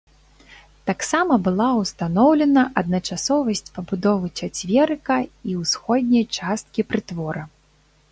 Таксама 0.89 1.33
была 1.47 1.65
ўстаноўлена 1.81 2.63
адначасовасць 2.81 3.69
пабудовы 3.75 4.27
чацверыка 4.39 5.17
і 5.53 5.59
ўсходняй 5.61 6.25
часткі 6.39 6.81
прытвора. 6.95 7.43